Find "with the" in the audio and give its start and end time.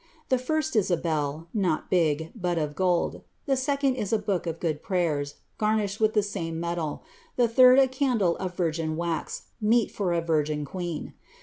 5.99-6.23